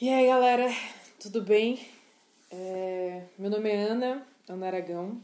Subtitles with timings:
[0.00, 0.68] E aí, galera,
[1.18, 1.84] tudo bem?
[2.52, 5.20] É, meu nome é Ana, Ana Aragão,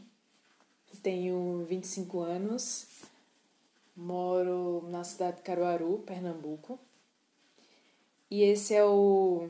[1.01, 2.85] tenho 25 anos,
[3.95, 6.77] moro na cidade de Caruaru, Pernambuco.
[8.29, 9.47] E esse é o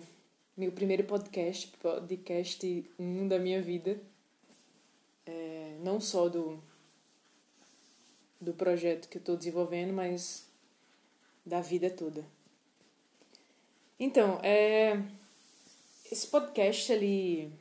[0.56, 4.00] meu primeiro podcast, podcast 1 da minha vida.
[5.26, 6.62] É, não só do,
[8.40, 10.46] do projeto que eu estou desenvolvendo, mas
[11.44, 12.35] da vida toda.
[14.00, 15.02] Então, é,
[16.12, 17.52] esse podcast ele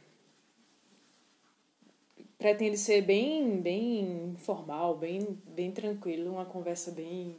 [2.37, 7.37] pretende ser bem, bem informal, bem, bem tranquilo, uma conversa bem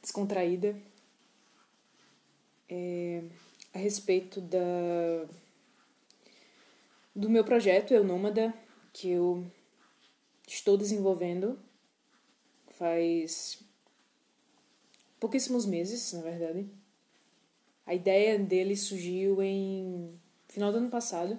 [0.00, 0.76] descontraída
[2.68, 3.22] é,
[3.74, 5.28] a respeito da
[7.14, 8.54] do meu projeto Eu Nômada,
[8.92, 9.44] que eu
[10.46, 11.58] estou desenvolvendo
[12.78, 13.62] faz
[15.20, 16.81] pouquíssimos meses, na verdade.
[17.86, 21.38] A ideia dele surgiu em final do ano passado,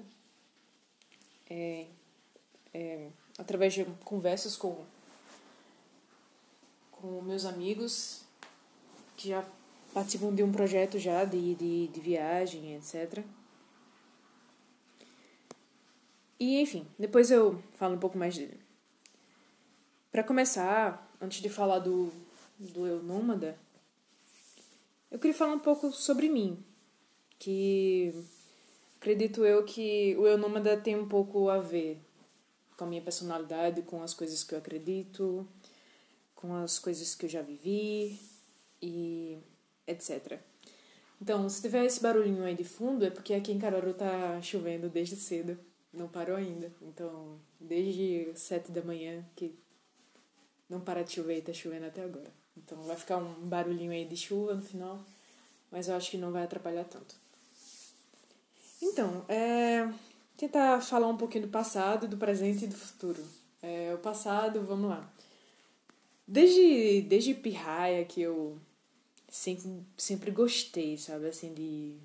[1.50, 1.88] é,
[2.74, 4.84] é, através de conversas com,
[6.92, 8.24] com meus amigos
[9.16, 9.46] que já
[9.94, 13.24] participam de um projeto já de, de, de viagem, etc.
[16.40, 18.60] E enfim, depois eu falo um pouco mais dele.
[20.12, 22.12] Para começar, antes de falar do,
[22.60, 23.58] do Eu Nômada,
[25.14, 26.58] eu queria falar um pouco sobre mim,
[27.38, 28.12] que
[29.00, 32.02] acredito eu que o Eu Nômada tem um pouco a ver
[32.76, 35.48] com a minha personalidade, com as coisas que eu acredito,
[36.34, 38.20] com as coisas que eu já vivi
[38.82, 39.38] e
[39.86, 40.40] etc.
[41.22, 44.90] Então, se tiver esse barulhinho aí de fundo, é porque aqui em Caruaru tá chovendo
[44.90, 45.60] desde cedo.
[45.94, 46.72] Não parou ainda.
[46.82, 49.56] Então, desde sete da manhã que
[50.68, 52.43] não para de chover e tá chovendo até agora.
[52.58, 55.00] Então, vai ficar um barulhinho aí de chuva no final,
[55.72, 57.16] mas eu acho que não vai atrapalhar tanto.
[58.82, 59.92] Então, é,
[60.38, 63.24] tentar falar um pouquinho do passado, do presente e do futuro.
[63.62, 65.12] É, o passado, vamos lá.
[66.28, 68.58] Desde, desde pirraia que eu
[69.30, 71.28] sempre, sempre gostei, sabe?
[71.28, 71.96] Assim, de.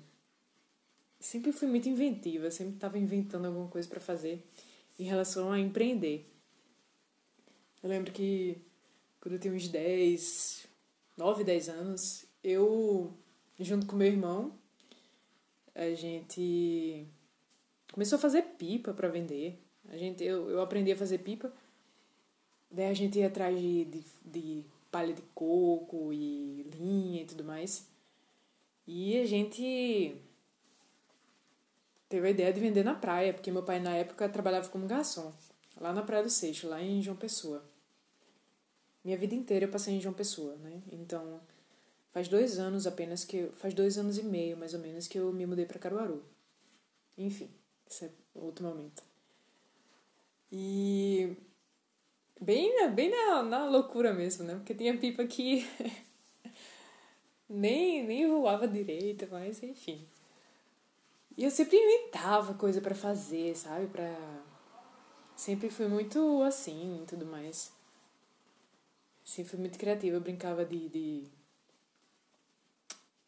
[1.19, 4.41] Sempre fui muito inventiva, sempre estava inventando alguma coisa para fazer
[4.97, 6.25] em relação a empreender.
[7.83, 8.57] Eu lembro que
[9.21, 10.67] quando eu tinha uns 10,
[11.17, 13.13] 9, 10 anos, eu,
[13.59, 14.53] junto com meu irmão,
[15.75, 17.05] a gente
[17.91, 19.61] começou a fazer pipa para vender.
[19.89, 21.51] A gente, eu, eu aprendi a fazer pipa.
[22.71, 27.43] Daí a gente ia atrás de, de, de palha de coco e linha e tudo
[27.43, 27.87] mais.
[28.87, 30.15] E a gente
[32.07, 35.31] teve a ideia de vender na praia, porque meu pai na época trabalhava como garçom,
[35.79, 37.63] lá na Praia do Seixo, lá em João Pessoa.
[39.09, 40.83] Minha vida inteira eu passei em João Pessoa, né?
[40.91, 41.41] Então,
[42.13, 45.33] faz dois anos apenas que faz dois anos e meio mais ou menos que eu
[45.33, 46.23] me mudei para Caruaru.
[47.17, 47.49] Enfim,
[47.89, 49.01] esse é outro momento.
[50.51, 51.35] E
[52.39, 54.53] Bem, bem na, na loucura mesmo, né?
[54.53, 55.67] Porque tinha pipa que
[57.49, 60.05] nem, nem voava direito, mas enfim.
[61.35, 63.87] E eu sempre inventava coisa para fazer, sabe?
[63.87, 64.15] Pra...
[65.35, 67.78] Sempre fui muito assim e tudo mais.
[69.29, 71.23] Sempre fui muito criativa, eu brincava de, de,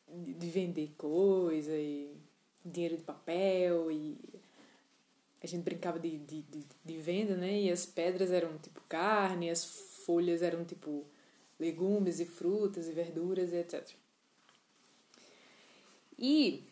[0.10, 2.18] de vender coisa e
[2.66, 4.18] dinheiro de papel e
[5.44, 7.54] a gente brincava de, de, de, de, venda, né?
[7.62, 11.06] E as pedras eram tipo carne, as folhas eram tipo
[11.60, 13.88] legumes e frutas e verduras e etc.
[16.18, 16.64] E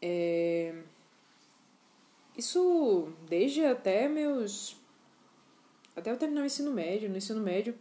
[0.00, 0.74] é,
[2.34, 4.74] isso desde até meus.
[5.98, 7.10] Até eu terminar o ensino médio.
[7.10, 7.74] No ensino médio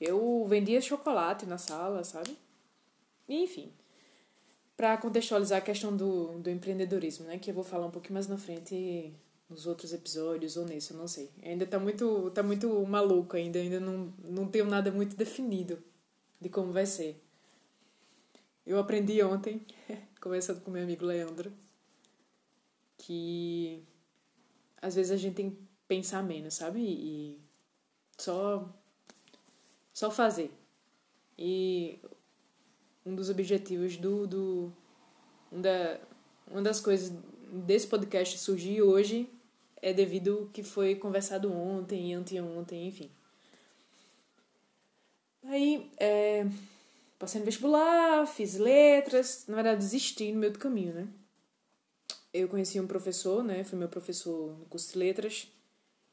[0.00, 2.36] eu vendia chocolate na sala, sabe?
[3.28, 3.72] Enfim
[4.82, 7.38] para contextualizar a questão do, do empreendedorismo, né?
[7.38, 9.12] Que eu vou falar um pouquinho mais na frente
[9.48, 11.30] nos outros episódios ou nesse, eu não sei.
[11.40, 15.78] Ainda tá muito, tá muito maluco ainda, ainda não, não tenho nada muito definido
[16.40, 17.22] de como vai ser.
[18.66, 19.64] Eu aprendi ontem,
[20.20, 21.52] conversando com meu amigo Leandro,
[22.98, 23.84] que
[24.80, 25.56] às vezes a gente tem
[25.92, 26.80] pensar menos, sabe?
[26.80, 27.38] E
[28.16, 28.66] só
[29.92, 30.50] só fazer.
[31.38, 31.98] E
[33.04, 34.72] um dos objetivos do, do
[35.50, 36.00] da,
[36.50, 37.12] uma das coisas
[37.66, 39.28] desse podcast surgir hoje
[39.82, 43.10] é devido ao que foi conversado ontem e anteontem, enfim.
[45.44, 46.46] Aí, é,
[47.18, 51.08] passei no vestibular, fiz letras, na verdade desisti no meio do caminho, né?
[52.32, 53.62] Eu conheci um professor, né?
[53.62, 55.48] Foi meu professor no curso de letras.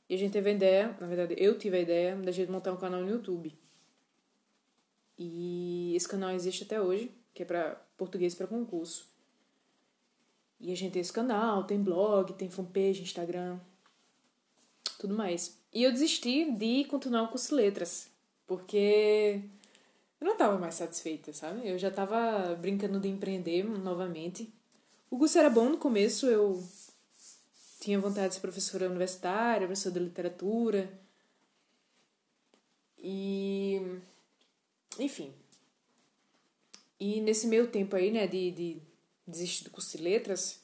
[0.10, 2.74] E a gente teve a ideia, na verdade eu tive a ideia da gente montar
[2.74, 3.56] um canal no YouTube.
[5.18, 7.12] E esse canal existe até hoje.
[7.34, 9.08] que é para português para concurso.
[10.60, 13.60] E a gente tem esse canal, tem blog, tem fanpage, Instagram,
[15.00, 15.58] tudo mais.
[15.74, 18.10] E eu desisti de continuar o curso de letras,
[18.46, 19.42] porque
[20.20, 21.66] eu não estava mais satisfeita, sabe?
[21.66, 24.52] Eu já estava brincando de empreender novamente.
[25.10, 26.62] O curso era bom no começo, eu
[27.80, 30.92] tinha vontade de ser professora universitária, professora de literatura.
[32.98, 33.82] E.
[35.00, 35.34] Enfim.
[37.00, 38.82] E nesse meio tempo aí, né, de, de
[39.26, 40.62] desistir do curso de letras,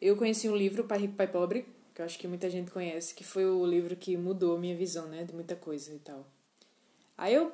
[0.00, 1.64] eu conheci um livro, Pai Rico, Pai Pobre,
[1.94, 4.76] que eu acho que muita gente conhece, que foi o livro que mudou a minha
[4.76, 6.26] visão, né, de muita coisa e tal.
[7.16, 7.52] Aí eu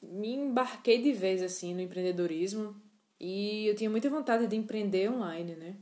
[0.00, 2.76] me embarquei de vez, assim, no empreendedorismo
[3.18, 5.76] e eu tinha muita vontade de empreender online, né?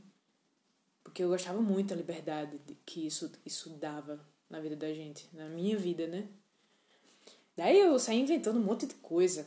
[1.03, 4.19] Porque eu gostava muito da liberdade que isso, isso dava
[4.49, 6.27] na vida da gente, na minha vida, né?
[7.55, 9.45] Daí eu saí inventando um monte de coisa.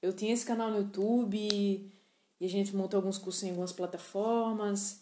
[0.00, 5.00] Eu tinha esse canal no YouTube e a gente montou alguns cursos em algumas plataformas.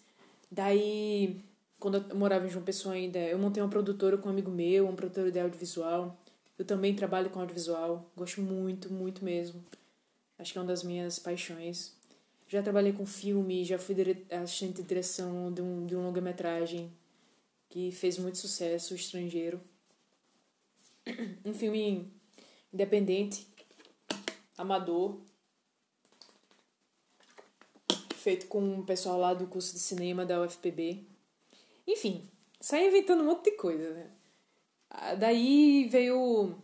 [0.51, 1.41] Daí,
[1.79, 4.89] quando eu morava em João Pessoa ainda, eu montei uma produtora com um amigo meu,
[4.89, 6.17] um produtor de audiovisual.
[6.59, 9.65] Eu também trabalho com audiovisual, gosto muito, muito mesmo.
[10.39, 11.95] Acho que é uma das minhas paixões.
[12.51, 13.95] Já trabalhei com filme, já fui
[14.29, 16.93] assistente de direção de um, de um longa-metragem
[17.69, 19.61] que fez muito sucesso, Estrangeiro.
[21.47, 22.13] Um filme
[22.73, 23.47] independente,
[24.59, 25.21] amador,
[28.17, 31.05] feito com o pessoal lá do curso de cinema da UFPB.
[31.87, 32.29] Enfim,
[32.61, 34.11] saí inventando um monte de coisa, né?
[34.91, 36.61] Ah, daí veio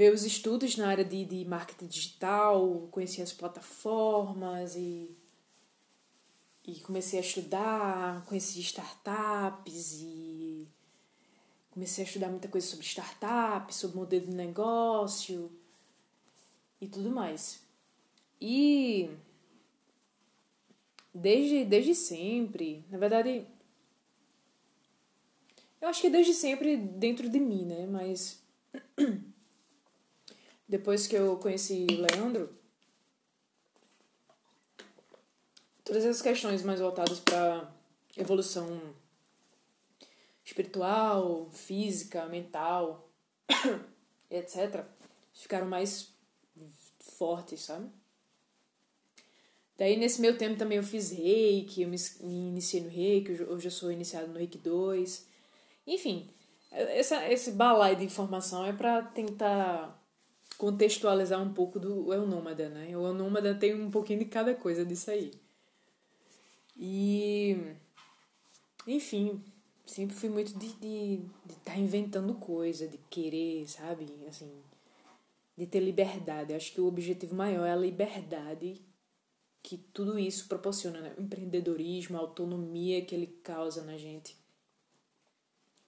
[0.00, 5.14] ver os estudos na área de, de marketing digital, conheci as plataformas e,
[6.66, 10.66] e comecei a estudar, conheci startups e
[11.70, 15.52] comecei a estudar muita coisa sobre startups, sobre modelo de negócio
[16.80, 17.62] e tudo mais.
[18.40, 19.10] E
[21.12, 23.46] desde, desde sempre, na verdade,
[25.78, 27.86] eu acho que desde sempre dentro de mim, né?
[27.86, 28.42] Mas
[30.70, 32.48] depois que eu conheci o Leandro,
[35.84, 37.68] todas as questões mais voltadas para
[38.16, 38.94] evolução
[40.44, 43.10] espiritual, física, mental,
[44.30, 44.84] etc.,
[45.34, 46.14] ficaram mais
[47.18, 47.90] fortes, sabe?
[49.76, 53.72] Daí, nesse meu tempo, também eu fiz reiki, eu me, iniciei no reiki, hoje eu
[53.72, 55.26] sou iniciado no reiki 2.
[55.84, 56.30] Enfim,
[56.70, 59.99] essa, esse balai de informação é para tentar
[60.60, 62.94] contextualizar um pouco do El Nômada, né?
[62.94, 65.30] O El Nômada tem um pouquinho de cada coisa disso aí.
[66.76, 67.56] E.
[68.86, 69.42] Enfim,
[69.86, 71.16] sempre fui muito de estar de,
[71.46, 74.06] de tá inventando coisa, de querer, sabe?
[74.28, 74.52] Assim,
[75.56, 76.52] de ter liberdade.
[76.52, 78.82] Acho que o objetivo maior é a liberdade
[79.62, 81.14] que tudo isso proporciona, né?
[81.16, 84.36] O empreendedorismo, a autonomia que ele causa na gente.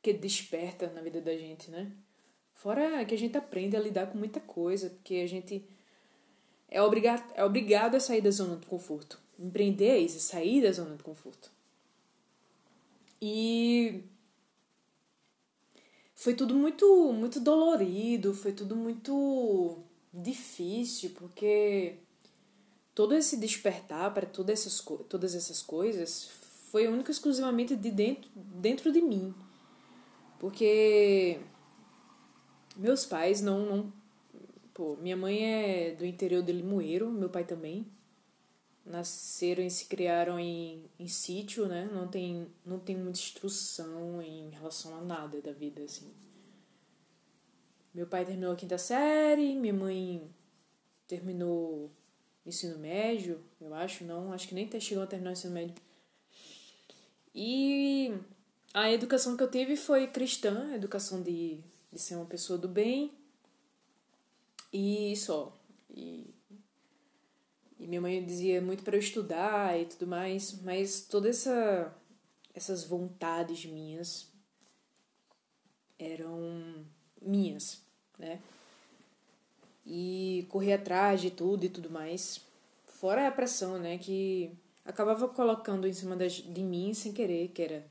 [0.00, 1.92] Que desperta na vida da gente, né?
[2.62, 5.64] Fora que a gente aprende a lidar com muita coisa, porque a gente
[6.68, 9.18] é obrigado, é obrigado a sair da zona de conforto.
[9.36, 11.50] Empreender é isso, sair da zona de conforto.
[13.20, 14.04] E
[16.14, 19.78] foi tudo muito muito dolorido, foi tudo muito
[20.14, 21.96] difícil, porque
[22.94, 26.30] todo esse despertar para todas essas, todas essas coisas
[26.70, 29.34] foi único exclusivamente de dentro, dentro de mim.
[30.38, 31.40] Porque
[32.76, 33.92] meus pais não, não.
[34.74, 37.86] Pô, minha mãe é do interior de Limoeiro, meu pai também.
[38.84, 41.88] Nasceram e se criaram em, em sítio, né?
[41.92, 46.10] Não tem, não tem muita instrução em relação a nada da vida, assim.
[47.94, 50.26] Meu pai terminou a quinta série, minha mãe
[51.06, 51.90] terminou
[52.44, 55.74] ensino médio, eu acho, não, acho que nem chegou a terminar o ensino médio.
[57.34, 58.14] E
[58.74, 61.60] a educação que eu tive foi cristã, educação de
[61.92, 63.12] de ser uma pessoa do bem
[64.72, 65.56] e só.
[65.90, 66.34] E,
[67.78, 71.94] e minha mãe dizia muito para eu estudar e tudo mais, mas toda essa
[72.54, 74.28] essas vontades minhas
[75.98, 76.84] eram
[77.20, 77.80] minhas,
[78.18, 78.40] né?
[79.86, 82.40] E correr atrás de tudo e tudo mais.
[82.86, 84.52] Fora a pressão, né, que
[84.84, 87.84] acabava colocando em cima de mim sem querer, que era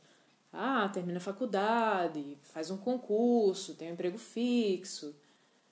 [0.53, 5.15] ah, termina a faculdade, faz um concurso, tem um emprego fixo,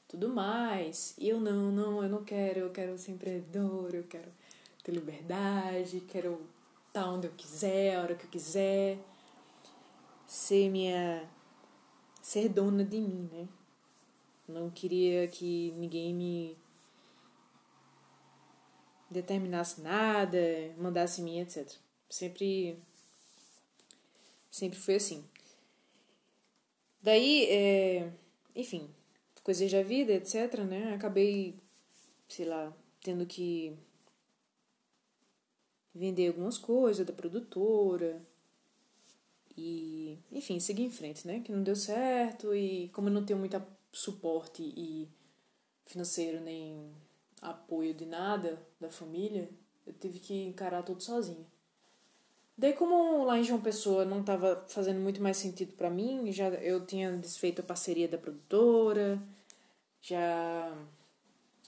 [0.07, 1.13] tudo mais.
[1.17, 4.31] E eu não, não, eu não quero, eu quero ser empreendedor, eu quero
[4.83, 6.41] ter liberdade, quero
[6.87, 8.97] estar onde eu quiser, a hora que eu quiser,
[10.25, 11.29] ser minha.
[12.21, 13.47] ser dona de mim, né?
[14.47, 16.57] Não queria que ninguém me
[19.09, 20.39] determinasse nada,
[20.77, 21.69] mandasse em mim, etc.
[22.09, 22.81] Sempre.
[24.49, 25.23] Sempre foi assim.
[27.01, 28.11] Daí, é,
[28.55, 28.89] enfim,
[29.43, 30.93] coisas da vida, etc, né?
[30.93, 31.55] Acabei,
[32.27, 33.75] sei lá, tendo que
[35.93, 38.21] vender algumas coisas da produtora
[39.57, 41.39] e, enfim, seguir em frente, né?
[41.41, 45.07] Que não deu certo e como eu não tenho muito suporte e
[45.85, 46.91] financeiro nem
[47.41, 49.49] apoio de nada da família,
[49.85, 51.45] eu tive que encarar tudo sozinha.
[52.59, 56.49] Daí, como lá em João Pessoa não estava fazendo muito mais sentido para mim, já
[56.49, 59.17] eu tinha desfeito a parceria da produtora,
[60.01, 60.69] já,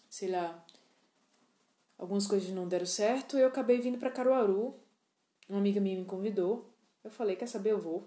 [0.09, 0.65] sei lá,
[1.97, 4.75] algumas coisas não deram certo, eu acabei vindo para Caruaru.
[5.47, 6.69] Uma amiga minha me convidou.
[7.05, 8.03] Eu falei, quer saber, eu vou.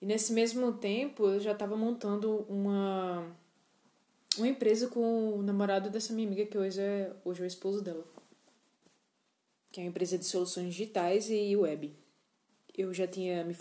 [0.00, 3.26] E nesse mesmo tempo, eu já estava montando uma
[4.38, 7.82] uma empresa com o namorado dessa minha amiga, que hoje é, hoje é o esposo
[7.82, 8.17] dela
[9.70, 11.94] que é uma empresa de soluções digitais e web.
[12.76, 13.54] Eu já tinha me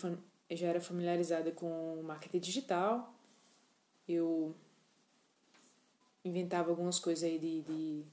[0.51, 3.13] já era familiarizada com marketing digital.
[4.07, 4.55] Eu
[6.23, 8.03] inventava algumas coisas aí de, de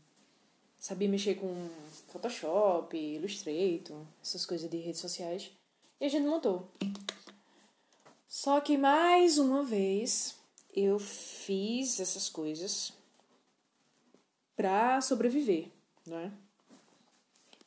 [0.79, 1.69] sabia mexer com
[2.09, 5.51] Photoshop, Illustrator, essas coisas de redes sociais.
[6.01, 6.69] E a gente montou.
[8.29, 10.37] Só que mais uma vez
[10.75, 12.93] eu fiz essas coisas
[14.57, 15.69] para sobreviver,
[16.05, 16.33] não é?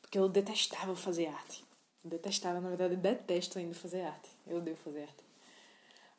[0.07, 1.65] Porque eu detestava fazer arte.
[2.01, 4.29] Eu detestava, na verdade, detesto ainda fazer arte.
[4.47, 5.23] Eu odeio fazer arte.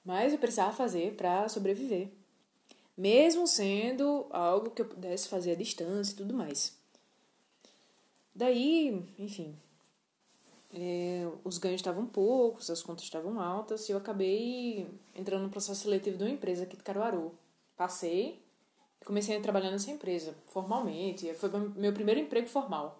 [0.04, 2.10] Mas eu precisava fazer para sobreviver.
[2.94, 6.76] Mesmo sendo algo que eu pudesse fazer à distância e tudo mais.
[8.34, 9.56] Daí, enfim,
[10.74, 15.80] é, os ganhos estavam poucos, as contas estavam altas e eu acabei entrando no processo
[15.80, 17.32] seletivo de uma empresa aqui de Caruaru.
[17.74, 18.38] Passei
[19.00, 21.32] e comecei a trabalhar nessa empresa, formalmente.
[21.34, 22.97] Foi meu primeiro emprego formal.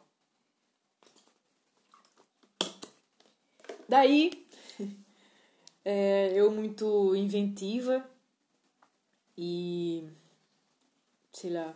[3.88, 4.47] Daí,
[5.83, 8.07] é, eu muito inventiva
[9.35, 10.07] e,
[11.33, 11.75] sei lá,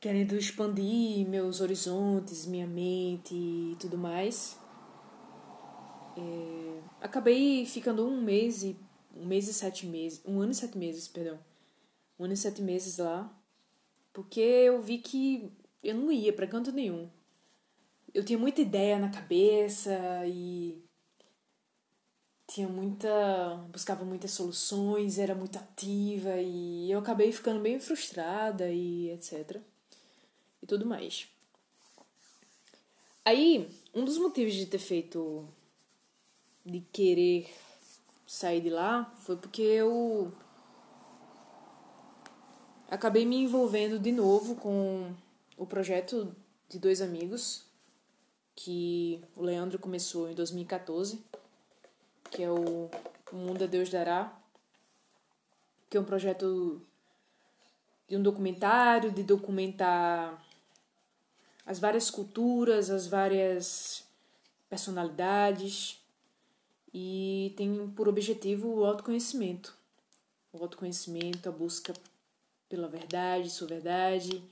[0.00, 4.58] querendo expandir meus horizontes, minha mente e tudo mais.
[6.18, 8.76] É, acabei ficando um mês e
[9.14, 11.38] um mês e sete meses, um ano e sete meses, perdão,
[12.18, 13.32] um ano e sete meses lá,
[14.12, 15.52] porque eu vi que
[15.84, 17.08] eu não ia para canto nenhum
[18.14, 19.92] eu tinha muita ideia na cabeça
[20.24, 20.80] e
[22.46, 23.08] tinha muita
[23.72, 29.60] buscava muitas soluções era muito ativa e eu acabei ficando bem frustrada e etc
[30.62, 31.26] e tudo mais.
[33.24, 35.48] Aí um dos motivos de ter feito
[36.64, 37.52] de querer
[38.26, 40.32] sair de lá foi porque eu
[42.88, 45.12] acabei me envolvendo de novo com
[45.56, 46.34] o projeto
[46.68, 47.73] de dois amigos
[48.54, 51.22] que o Leandro começou em 2014,
[52.30, 52.90] que é o
[53.32, 54.36] O Mundo a Deus Dará,
[55.90, 56.80] que é um projeto
[58.08, 60.44] de um documentário, de documentar
[61.66, 64.04] as várias culturas, as várias
[64.68, 66.00] personalidades
[66.92, 69.76] e tem por objetivo o autoconhecimento.
[70.52, 71.92] O autoconhecimento, a busca
[72.68, 74.42] pela verdade, sua verdade,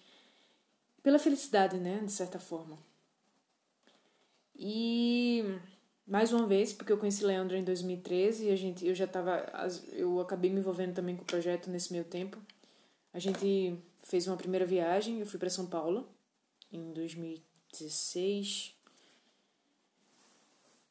[1.03, 2.79] pela felicidade, né, de certa forma.
[4.55, 5.59] E
[6.07, 9.47] mais uma vez, porque eu conheci Leandro em 2013 e a gente, eu já estava,
[9.93, 12.39] eu acabei me envolvendo também com o projeto nesse meio tempo.
[13.15, 16.09] A gente fez uma primeira viagem, eu fui para São Paulo
[16.73, 18.75] em 2016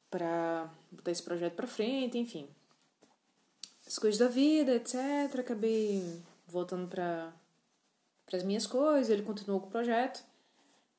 [0.09, 2.47] para botar esse projeto para frente, enfim.
[3.87, 5.39] As coisas da vida, etc.
[5.39, 7.33] Acabei voltando para
[8.31, 10.23] as minhas coisas, ele continuou com o projeto.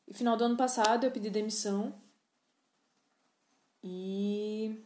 [0.09, 1.95] E final do ano passado eu pedi demissão
[3.83, 4.81] e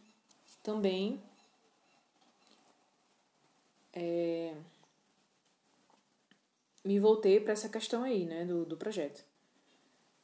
[0.62, 1.20] também
[3.92, 4.54] é,
[6.84, 9.24] me voltei para essa questão aí, né, do, do projeto.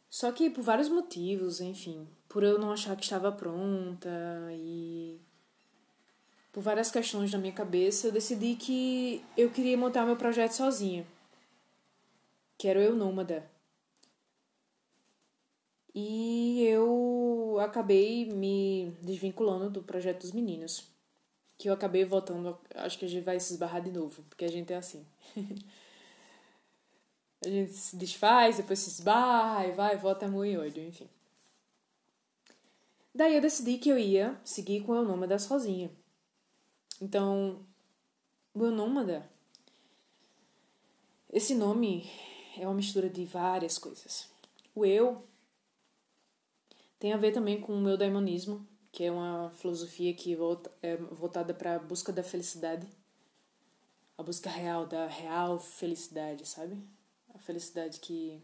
[0.09, 4.11] Só que por vários motivos, enfim, por eu não achar que estava pronta
[4.52, 5.19] e
[6.52, 11.07] por várias questões na minha cabeça, eu decidi que eu queria montar meu projeto sozinha.
[12.59, 13.50] Que era o Eu Nômada.
[15.95, 20.91] E eu acabei me desvinculando do projeto dos meninos.
[21.59, 22.59] Que eu acabei voltando.
[22.75, 25.07] Acho que a gente vai se esbarrar de novo, porque a gente é assim.
[27.45, 31.09] a gente se desfaz, depois se esbarra, e vai, volta e ódio, enfim.
[33.15, 35.91] Daí eu decidi que eu ia seguir com o Nômada sozinha.
[37.01, 37.61] Então,
[38.55, 39.31] o Nômada.
[41.31, 42.11] Esse nome
[42.59, 44.29] é uma mistura de várias coisas
[44.75, 45.25] O eu
[47.02, 51.52] tem a ver também com o eudaimonismo, que é uma filosofia que volta, é voltada
[51.52, 52.87] para a busca da felicidade,
[54.16, 56.80] a busca real da real felicidade, sabe?
[57.35, 58.40] A felicidade que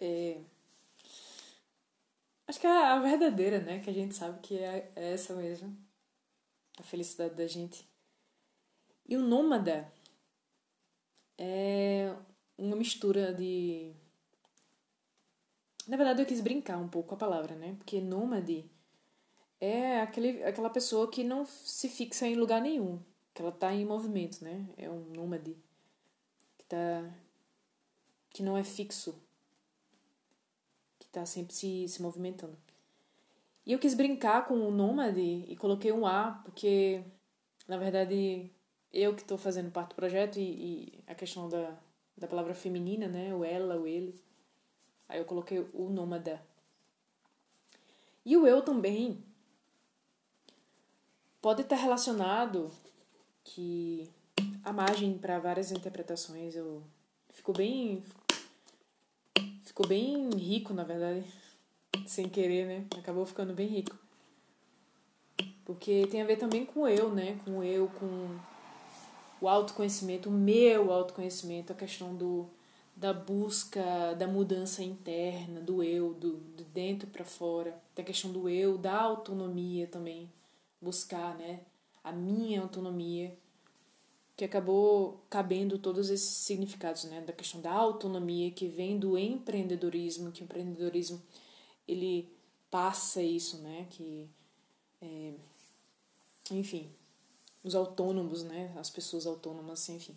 [0.00, 0.40] é
[2.46, 3.80] acho que é a verdadeira, né?
[3.80, 5.76] Que a gente sabe que é essa mesmo,
[6.78, 7.86] a felicidade da gente.
[9.06, 9.92] E o nômada
[11.36, 12.16] é
[12.56, 13.94] uma mistura de
[15.88, 17.74] na verdade, eu quis brincar um pouco com a palavra, né?
[17.78, 18.70] Porque nômade
[19.58, 23.00] é aquele, aquela pessoa que não se fixa em lugar nenhum,
[23.32, 24.68] que ela está em movimento, né?
[24.76, 25.56] É um nômade
[26.58, 27.10] que tá
[28.30, 29.18] que não é fixo,
[30.98, 32.56] que está sempre se, se movimentando.
[33.64, 37.02] E eu quis brincar com o nômade e coloquei um A, porque
[37.66, 38.50] na verdade
[38.92, 41.78] eu que estou fazendo parte do projeto e, e, a questão da,
[42.16, 43.34] da palavra feminina, né?
[43.34, 44.14] O ela, o ele
[45.08, 46.42] Aí eu coloquei o nômada.
[48.24, 49.24] E o eu também
[51.40, 52.70] pode estar relacionado
[53.42, 54.10] que
[54.62, 56.82] a margem para várias interpretações eu
[57.30, 58.02] ficou bem
[59.62, 61.24] ficou bem rico na verdade
[62.06, 62.86] sem querer né?
[62.98, 63.96] Acabou ficando bem rico.
[65.64, 67.38] Porque tem a ver também com eu né?
[67.44, 68.38] Com eu com
[69.40, 72.48] o autoconhecimento o meu autoconhecimento a questão do
[72.98, 77.80] da busca da mudança interna, do eu, do, de dentro para fora.
[77.94, 80.28] Tem a questão do eu, da autonomia também.
[80.80, 81.60] Buscar, né?
[82.02, 83.38] A minha autonomia,
[84.36, 87.20] que acabou cabendo todos esses significados, né?
[87.20, 91.22] Da questão da autonomia, que vem do empreendedorismo, que o empreendedorismo,
[91.86, 92.28] ele
[92.68, 93.86] passa isso, né?
[93.90, 94.28] Que,
[95.00, 95.34] é,
[96.50, 96.90] enfim,
[97.62, 98.74] os autônomos, né?
[98.76, 100.16] As pessoas autônomas, enfim.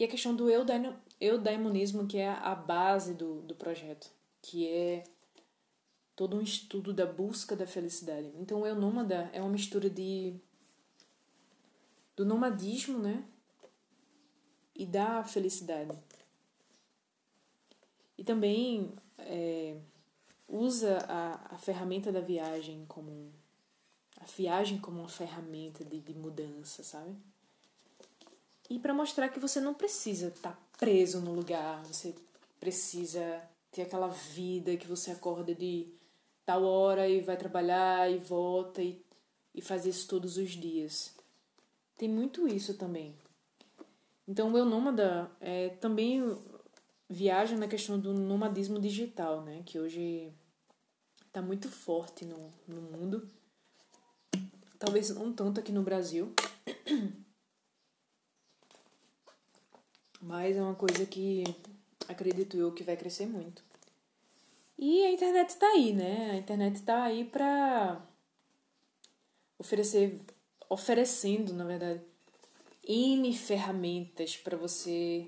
[0.00, 0.48] E a questão do
[1.20, 4.10] eudaimonismo, que é a base do, do projeto,
[4.40, 5.04] que é
[6.16, 8.32] todo um estudo da busca da felicidade.
[8.38, 8.74] Então, o eu
[9.30, 10.40] é uma mistura de
[12.16, 13.22] do nomadismo, né?
[14.74, 15.94] E da felicidade.
[18.16, 19.76] E também é,
[20.48, 23.30] usa a, a ferramenta da viagem como
[24.18, 27.14] a viagem como uma ferramenta de, de mudança, sabe?
[28.70, 32.14] E para mostrar que você não precisa estar tá preso no lugar, você
[32.60, 35.88] precisa ter aquela vida que você acorda de
[36.46, 39.02] tal hora e vai trabalhar e volta e,
[39.52, 41.12] e faz isso todos os dias.
[41.96, 43.14] Tem muito isso também.
[44.26, 46.22] Então, o meu nômada é, também
[47.08, 49.62] viaja na questão do nomadismo digital, né?
[49.66, 50.32] Que hoje
[51.26, 53.28] está muito forte no, no mundo.
[54.78, 56.32] Talvez não tanto aqui no Brasil.
[60.30, 61.42] Mas é uma coisa que
[62.06, 63.64] acredito eu que vai crescer muito.
[64.78, 66.30] E a internet está aí, né?
[66.30, 68.00] A internet está aí para
[69.58, 70.20] oferecer,
[70.68, 72.00] oferecendo, na verdade,
[72.86, 75.26] N ferramentas para você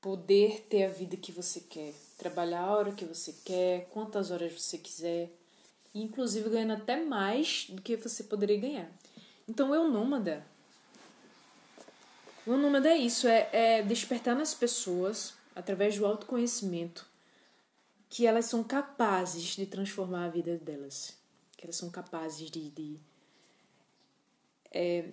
[0.00, 4.52] poder ter a vida que você quer, trabalhar a hora que você quer, quantas horas
[4.52, 5.28] você quiser,
[5.92, 8.88] inclusive ganhando até mais do que você poderia ganhar.
[9.48, 10.46] Então, eu nômada
[12.46, 17.04] o nome é isso, é, é despertar nas pessoas, através do autoconhecimento,
[18.08, 21.16] que elas são capazes de transformar a vida delas.
[21.56, 23.00] Que elas são capazes de, de
[24.70, 25.10] é,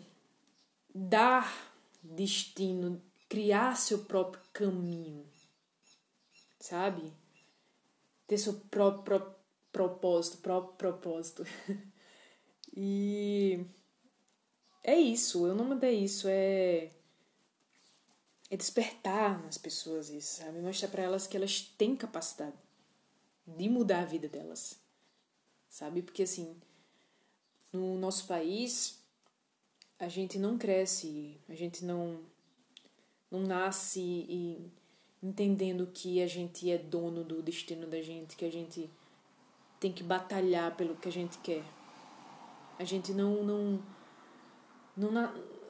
[0.93, 1.71] dar
[2.03, 5.25] destino, criar seu próprio caminho,
[6.59, 7.11] sabe?
[8.27, 9.33] Ter seu próprio
[9.71, 11.43] propósito, próprio propósito.
[12.75, 13.65] e
[14.83, 16.91] é isso, o nome é isso, é
[18.49, 20.59] é despertar nas pessoas isso, sabe?
[20.59, 22.55] Mostrar para elas que elas têm capacidade
[23.45, 24.79] de mudar a vida delas,
[25.69, 26.01] sabe?
[26.01, 26.55] Porque assim,
[27.71, 28.99] no nosso país,
[29.99, 32.19] a gente não cresce, a gente não
[33.29, 34.71] não nasce e
[35.21, 38.87] entendendo que a gente é dono do destino da gente, que a gente
[39.79, 41.63] tem que batalhar pelo que a gente quer.
[42.77, 43.81] A gente não não
[44.95, 45.11] não,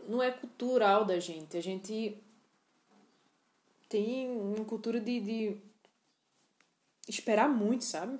[0.08, 1.56] não é cultural da gente.
[1.56, 2.18] A gente
[3.94, 5.62] tem uma cultura de, de
[7.08, 8.20] esperar muito, sabe?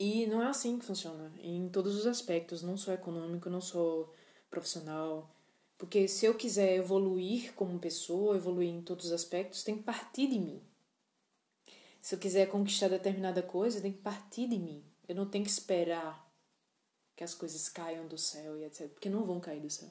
[0.00, 4.12] E não é assim que funciona, em todos os aspectos, não só econômico, não só
[4.50, 5.32] profissional.
[5.78, 10.26] Porque se eu quiser evoluir como pessoa, evoluir em todos os aspectos, tem que partir
[10.26, 10.60] de mim.
[12.00, 14.82] Se eu quiser conquistar determinada coisa, tem que partir de mim.
[15.06, 16.28] Eu não tenho que esperar
[17.14, 18.88] que as coisas caiam do céu e etc.
[18.88, 19.90] Porque não vão cair do céu.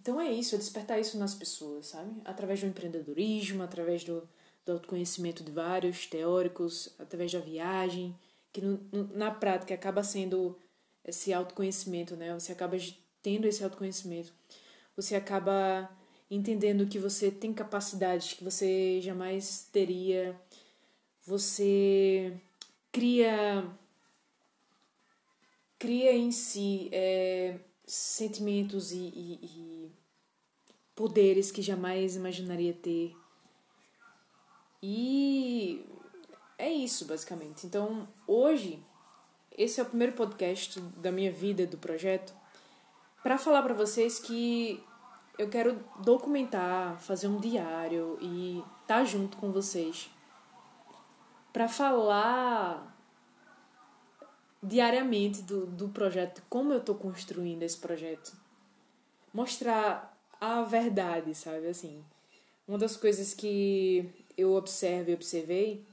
[0.00, 2.10] Então é isso, é despertar isso nas pessoas, sabe?
[2.24, 4.26] Através do empreendedorismo, através do,
[4.64, 8.16] do autoconhecimento de vários teóricos, através da viagem,
[8.52, 10.56] que no, no, na prática acaba sendo
[11.04, 12.32] esse autoconhecimento, né?
[12.32, 12.76] Você acaba
[13.22, 14.32] tendo esse autoconhecimento.
[14.96, 15.90] Você acaba
[16.30, 20.34] entendendo que você tem capacidades que você jamais teria.
[21.26, 22.32] Você
[22.90, 23.68] cria
[25.78, 27.58] cria em si é,
[27.92, 29.92] sentimentos e, e, e
[30.94, 33.16] poderes que jamais imaginaria ter.
[34.82, 35.84] E
[36.56, 37.66] é isso, basicamente.
[37.66, 38.82] Então, hoje,
[39.56, 42.32] esse é o primeiro podcast da minha vida, do projeto,
[43.22, 44.82] para falar para vocês que
[45.36, 50.10] eu quero documentar, fazer um diário e estar tá junto com vocês
[51.52, 52.96] para falar
[54.62, 58.36] diariamente do, do projeto, como eu estou construindo esse projeto.
[59.32, 61.66] Mostrar a verdade, sabe?
[61.68, 62.04] Assim,
[62.66, 65.84] uma das coisas que eu observo e observei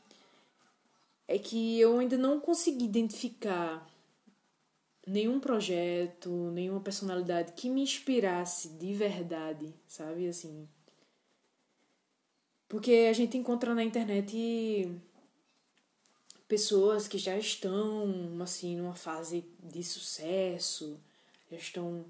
[1.28, 3.86] é que eu ainda não consegui identificar
[5.06, 10.28] nenhum projeto, nenhuma personalidade que me inspirasse de verdade, sabe?
[10.28, 10.68] Assim.
[12.68, 14.92] Porque a gente encontra na internet
[16.48, 21.00] pessoas que já estão, assim, numa fase de sucesso,
[21.52, 22.06] já estão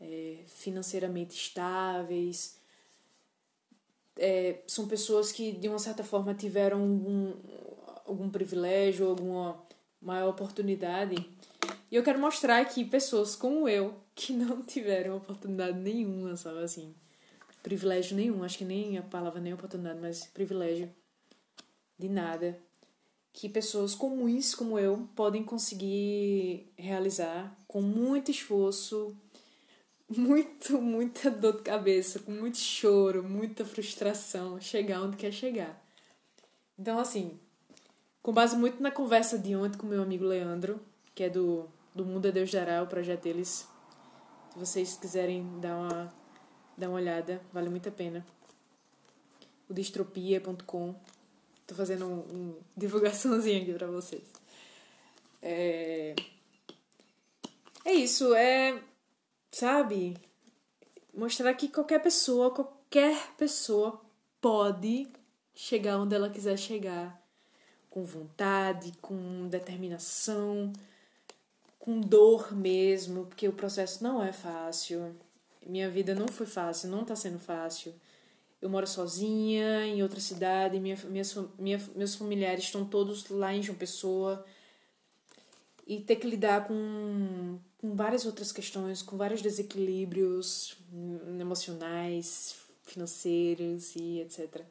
[0.00, 2.58] é, financeiramente estáveis.
[4.16, 7.34] É, são pessoas que, de uma certa forma, tiveram algum,
[8.06, 9.62] algum privilégio, alguma
[10.00, 11.16] maior oportunidade.
[11.90, 16.94] E eu quero mostrar aqui pessoas como eu, que não tiveram oportunidade nenhuma, sabe assim?
[17.62, 20.94] Privilégio nenhum, acho que nem a palavra nem oportunidade, mas privilégio
[21.98, 22.58] de nada.
[23.34, 29.14] Que pessoas comuns como eu podem conseguir realizar com muito esforço,
[30.08, 35.84] muito, muita dor de cabeça, com muito choro, muita frustração, chegar onde quer chegar.
[36.78, 37.38] Então, assim,
[38.22, 40.80] com base muito na conversa de ontem com meu amigo Leandro,
[41.14, 43.68] que é do, do Mundo a Deus Dará, o projeto deles.
[44.52, 46.14] Se vocês quiserem dar uma,
[46.76, 48.24] dar uma olhada, vale muito a pena.
[49.68, 50.94] O distropia.com.
[51.66, 54.22] Tô fazendo uma um divulgaçãozinha aqui pra vocês.
[55.42, 56.14] É,
[57.84, 58.80] é isso, é
[59.54, 60.16] sabe?
[61.12, 64.00] Mostrar que qualquer pessoa, qualquer pessoa
[64.40, 65.06] pode
[65.54, 67.22] chegar onde ela quiser chegar,
[67.88, 70.72] com vontade, com determinação,
[71.78, 75.14] com dor mesmo, porque o processo não é fácil.
[75.64, 77.94] Minha vida não foi fácil, não está sendo fácil.
[78.64, 81.24] Eu moro sozinha em outra cidade, minha, minha,
[81.58, 84.42] minha, meus familiares estão todos lá em João Pessoa
[85.86, 90.78] e ter que lidar com, com várias outras questões, com vários desequilíbrios
[91.38, 94.62] emocionais, financeiros e etc.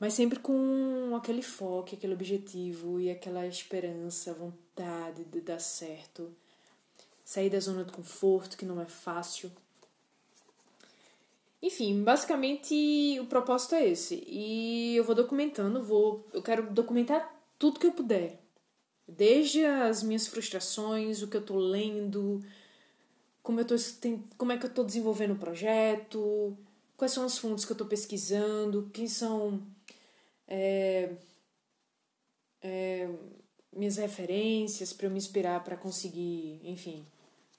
[0.00, 6.34] Mas sempre com aquele foco, aquele objetivo e aquela esperança, vontade de dar certo.
[7.22, 9.52] Sair da zona de conforto, que não é fácil.
[11.64, 14.22] Enfim, basicamente o propósito é esse.
[14.26, 18.44] E eu vou documentando, vou, eu quero documentar tudo que eu puder
[19.06, 22.42] Desde as minhas frustrações, o que eu estou lendo,
[23.42, 23.74] como, eu tô,
[24.38, 26.56] como é que eu estou desenvolvendo o projeto,
[26.96, 29.62] quais são as fontes que eu estou pesquisando, quem são
[30.48, 31.12] é,
[32.62, 33.10] é,
[33.72, 37.06] minhas referências para eu me inspirar para conseguir, enfim,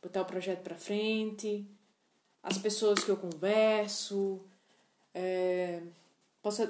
[0.01, 1.63] botar o projeto para frente,
[2.45, 4.39] as pessoas que eu converso,
[5.15, 5.81] é,
[6.43, 6.61] posso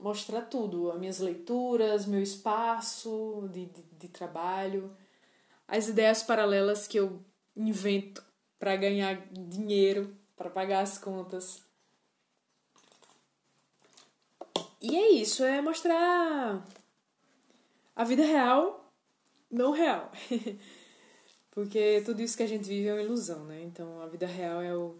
[0.00, 4.90] mostrar tudo, as minhas leituras, meu espaço de, de, de trabalho,
[5.66, 7.20] as ideias paralelas que eu
[7.54, 8.24] invento
[8.58, 11.62] para ganhar dinheiro, para pagar as contas.
[14.80, 16.66] E é isso, é mostrar
[17.94, 18.90] a vida real,
[19.50, 20.10] não real.
[21.50, 23.62] Porque tudo isso que a gente vive é uma ilusão, né?
[23.64, 24.96] Então a vida real é o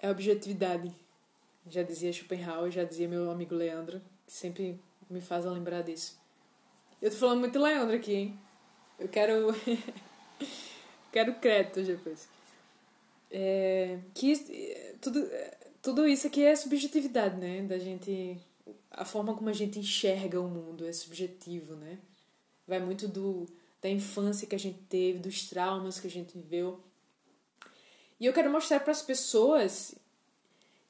[0.00, 0.92] é objetividade
[1.68, 6.18] já dizia Schopenhauer, já dizia meu amigo Leandro, que sempre me faz lembrar disso.
[7.00, 8.38] Eu tô falando muito Leandro aqui, hein?
[8.98, 9.54] Eu quero.
[11.12, 12.28] quero créditos depois.
[13.30, 15.28] É, que tudo,
[15.82, 17.62] tudo isso aqui é subjetividade, né?
[17.62, 18.38] Da gente.
[18.90, 21.98] A forma como a gente enxerga o mundo é subjetivo, né?
[22.66, 23.46] Vai muito do,
[23.80, 26.80] da infância que a gente teve, dos traumas que a gente viveu.
[28.20, 29.94] E eu quero mostrar para as pessoas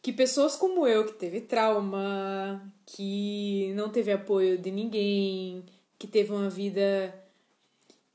[0.03, 5.65] que pessoas como eu, que teve trauma, que não teve apoio de ninguém,
[5.99, 7.15] que teve uma vida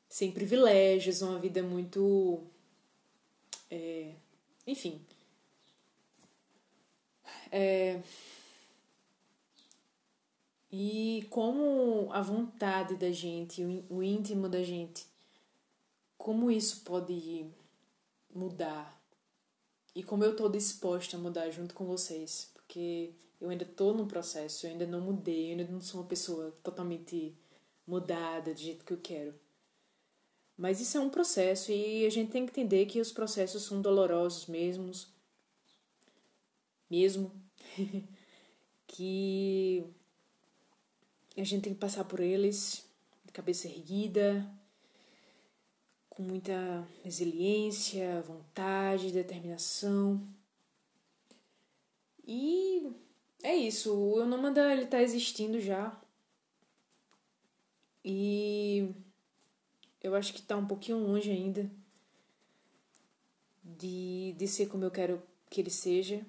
[0.09, 2.43] sem privilégios, uma vida muito.
[3.71, 4.11] É,
[4.67, 4.99] enfim.
[7.51, 8.01] É,
[10.77, 15.07] E como a vontade da gente, o íntimo da gente,
[16.17, 17.45] como isso pode
[18.33, 19.01] mudar.
[19.95, 22.51] E como eu estou disposta a mudar junto com vocês.
[22.53, 26.07] Porque eu ainda estou no processo, eu ainda não mudei, eu ainda não sou uma
[26.07, 27.33] pessoa totalmente
[27.87, 29.33] mudada do jeito que eu quero.
[30.57, 33.81] Mas isso é um processo e a gente tem que entender que os processos são
[33.81, 35.07] dolorosos mesmos.
[36.89, 37.31] Mesmo.
[38.87, 39.83] que
[41.37, 42.85] a gente tem que passar por eles
[43.25, 44.49] de cabeça erguida,
[46.15, 50.25] com muita resiliência, vontade, determinação.
[52.25, 52.89] E
[53.43, 55.95] é isso, o Eu Nômada ele tá existindo já.
[58.03, 58.89] E
[60.01, 61.69] eu acho que tá um pouquinho longe ainda
[63.63, 66.25] de, de ser como eu quero que ele seja.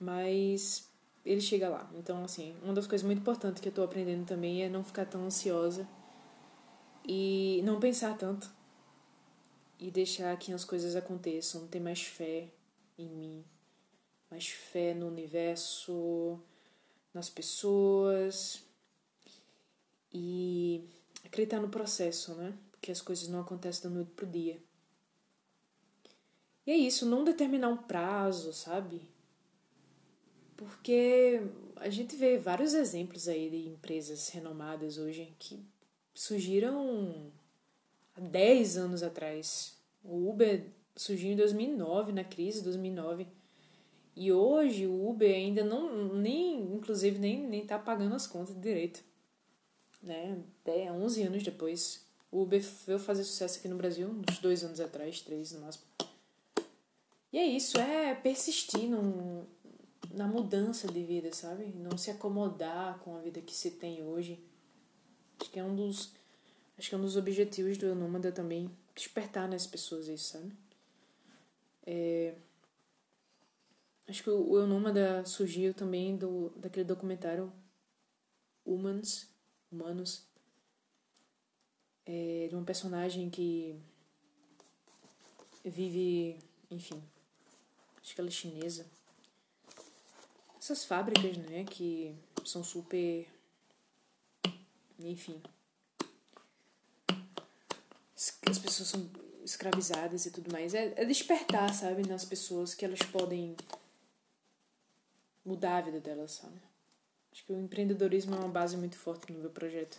[0.00, 0.90] Mas
[1.24, 1.88] ele chega lá.
[1.94, 5.06] Então, assim, uma das coisas muito importantes que eu tô aprendendo também é não ficar
[5.06, 5.86] tão ansiosa
[7.06, 8.50] e não pensar tanto
[9.78, 12.48] e deixar que as coisas aconteçam, ter mais fé
[12.96, 13.44] em mim,
[14.30, 16.38] mais fé no universo,
[17.12, 18.62] nas pessoas
[20.12, 20.84] e
[21.24, 22.56] acreditar no processo, né?
[22.70, 24.58] Porque as coisas não acontecem da noite pro dia.
[26.66, 29.02] E é isso, não determinar um prazo, sabe?
[30.56, 31.42] Porque
[31.76, 35.60] a gente vê vários exemplos aí de empresas renomadas hoje que
[36.14, 37.30] surgiram
[38.16, 39.76] há 10 anos atrás.
[40.04, 43.26] O Uber surgiu em 2009, na crise de 2009.
[44.14, 49.02] E hoje o Uber ainda não, nem, inclusive, nem, nem tá pagando as contas direito.
[50.02, 50.38] Né?
[50.62, 52.04] Até 11 anos depois.
[52.30, 55.84] O Uber veio fazer sucesso aqui no Brasil, uns dois anos atrás, três no máximo.
[57.32, 59.44] E é isso, é persistir num,
[60.12, 61.72] na mudança de vida, sabe?
[61.74, 64.38] Não se acomodar com a vida que se tem hoje.
[65.42, 66.12] Acho que é um dos
[66.78, 70.52] acho que é um dos objetivos do Nômada também despertar nas pessoas isso, sabe?
[71.84, 72.34] É,
[74.08, 74.66] acho que o Eu
[75.26, 77.52] surgiu também do daquele documentário
[78.64, 79.28] Humans,
[79.70, 80.22] Humanos,
[82.06, 83.76] é, de uma personagem que
[85.64, 86.38] vive,
[86.70, 87.02] enfim,
[88.00, 88.86] acho que ela é chinesa
[90.62, 93.26] essas fábricas, né, que são super.
[95.04, 95.40] Enfim.
[98.16, 99.10] As pessoas são
[99.44, 100.74] escravizadas e tudo mais.
[100.74, 103.56] É, é despertar, sabe, nas pessoas que elas podem
[105.44, 106.60] mudar a vida delas, sabe?
[107.32, 109.98] Acho que o empreendedorismo é uma base muito forte no meu projeto.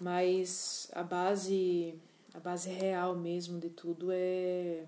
[0.00, 1.94] Mas a base,
[2.32, 4.86] a base real mesmo de tudo é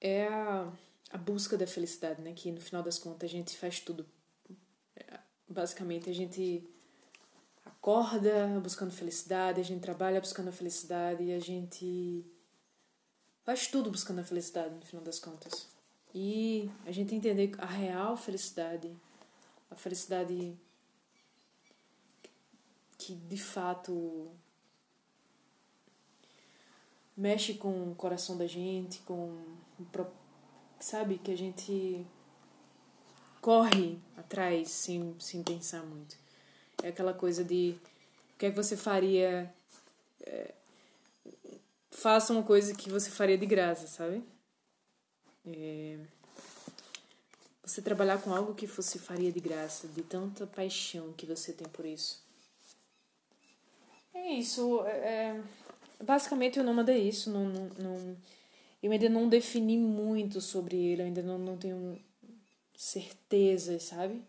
[0.00, 0.72] é a
[1.10, 2.32] a busca da felicidade, né?
[2.34, 4.06] Que no final das contas a gente faz tudo.
[5.48, 6.62] Basicamente a gente
[7.64, 12.24] acorda buscando felicidade, a gente trabalha buscando a felicidade e a gente
[13.44, 15.66] faz tudo buscando a felicidade no final das contas.
[16.14, 18.94] E a gente entender a real felicidade,
[19.70, 20.56] a felicidade
[22.98, 24.28] que de fato
[27.16, 29.36] mexe com o coração da gente, com
[30.78, 32.06] sabe, que a gente
[33.40, 36.16] corre atrás sem, sem pensar muito.
[36.82, 37.76] É aquela coisa de
[38.34, 39.52] o que é que você faria.
[40.24, 40.54] É,
[41.90, 44.22] faça uma coisa que você faria de graça, sabe?
[45.46, 45.98] É,
[47.64, 51.68] você trabalhar com algo que você faria de graça, de tanta paixão que você tem
[51.68, 52.22] por isso.
[54.14, 54.84] É isso.
[54.86, 55.40] É,
[56.00, 57.30] é basicamente o nome é isso.
[57.30, 58.16] Não, não, não
[58.82, 61.98] eu ainda não defini muito sobre ele, ainda não, não tenho
[62.78, 64.22] certeza, sabe?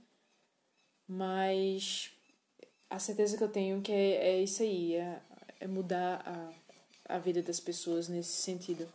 [1.07, 2.09] Mas
[2.89, 5.21] a certeza que eu tenho que é, é isso aí, é,
[5.59, 8.91] é mudar a, a vida das pessoas nesse sentido.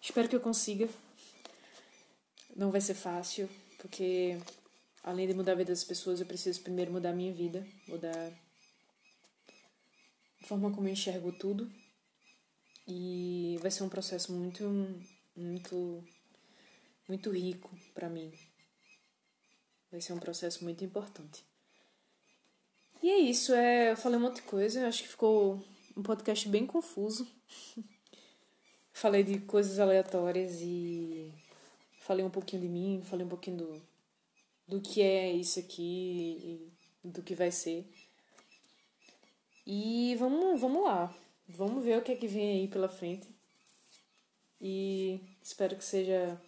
[0.00, 0.88] Espero que eu consiga.
[2.54, 4.38] Não vai ser fácil, porque
[5.02, 8.32] além de mudar a vida das pessoas, eu preciso primeiro mudar a minha vida, mudar
[10.40, 11.68] a forma como eu enxergo tudo
[12.86, 14.64] e vai ser um processo muito,
[15.34, 16.04] muito,
[17.08, 18.32] muito rico para mim.
[19.92, 21.44] Vai ser um processo muito importante.
[23.02, 25.62] E é isso, é, eu falei um monte de coisa, acho que ficou
[25.94, 27.28] um podcast bem confuso.
[28.90, 31.30] falei de coisas aleatórias e
[32.00, 33.82] falei um pouquinho de mim, falei um pouquinho do,
[34.66, 36.70] do que é isso aqui
[37.04, 37.86] e do que vai ser.
[39.66, 41.14] E vamos, vamos lá.
[41.46, 43.28] Vamos ver o que é que vem aí pela frente.
[44.58, 46.40] E espero que seja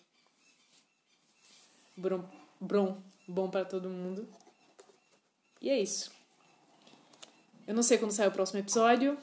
[1.97, 4.29] bom, bom para todo mundo.
[5.61, 6.11] E é isso.
[7.67, 9.17] Eu não sei quando sai o próximo episódio,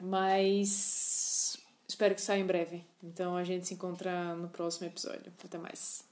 [0.00, 1.56] mas
[1.86, 2.84] espero que saia em breve.
[3.02, 5.32] Então a gente se encontra no próximo episódio.
[5.44, 6.07] Até mais.